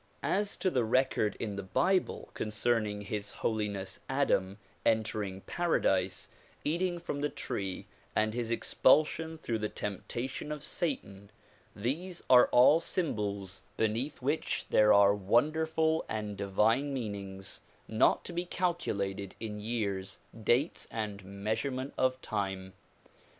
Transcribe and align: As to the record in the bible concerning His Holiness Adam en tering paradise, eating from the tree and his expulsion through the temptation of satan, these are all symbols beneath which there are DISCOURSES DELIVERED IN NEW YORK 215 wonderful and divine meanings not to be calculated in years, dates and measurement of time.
As 0.23 0.57
to 0.57 0.71
the 0.71 0.83
record 0.83 1.37
in 1.39 1.57
the 1.57 1.61
bible 1.61 2.31
concerning 2.33 3.01
His 3.01 3.29
Holiness 3.31 3.99
Adam 4.09 4.57
en 4.83 5.03
tering 5.03 5.45
paradise, 5.45 6.29
eating 6.65 6.97
from 6.97 7.21
the 7.21 7.29
tree 7.29 7.85
and 8.15 8.33
his 8.33 8.49
expulsion 8.49 9.37
through 9.37 9.59
the 9.59 9.69
temptation 9.69 10.51
of 10.51 10.63
satan, 10.63 11.29
these 11.75 12.23
are 12.31 12.47
all 12.47 12.79
symbols 12.79 13.61
beneath 13.77 14.23
which 14.23 14.65
there 14.71 14.91
are 14.91 15.11
DISCOURSES 15.13 15.27
DELIVERED 15.27 15.45
IN 15.45 15.51
NEW 15.51 15.59
YORK 15.59 16.07
215 16.07 16.07
wonderful 16.07 16.07
and 16.09 16.37
divine 16.37 16.93
meanings 16.95 17.61
not 17.87 18.25
to 18.25 18.33
be 18.33 18.45
calculated 18.45 19.35
in 19.39 19.59
years, 19.59 20.17
dates 20.43 20.87
and 20.89 21.23
measurement 21.23 21.93
of 21.95 22.19
time. 22.23 22.73